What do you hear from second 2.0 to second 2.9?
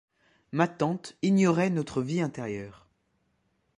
vie intérieure.